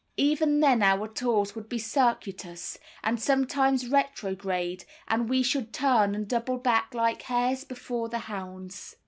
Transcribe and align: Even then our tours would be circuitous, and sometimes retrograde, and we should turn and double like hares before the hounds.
Even 0.17 0.61
then 0.61 0.81
our 0.81 1.07
tours 1.07 1.53
would 1.53 1.69
be 1.69 1.77
circuitous, 1.77 2.79
and 3.03 3.21
sometimes 3.21 3.87
retrograde, 3.87 4.83
and 5.07 5.29
we 5.29 5.43
should 5.43 5.71
turn 5.71 6.15
and 6.15 6.27
double 6.27 6.59
like 6.91 7.21
hares 7.21 7.63
before 7.63 8.09
the 8.09 8.17
hounds. 8.17 8.95